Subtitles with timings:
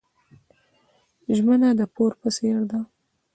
[1.35, 2.79] ژمنه د پور په څیر ده.